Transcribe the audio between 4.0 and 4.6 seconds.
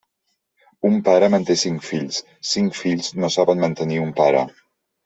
un pare.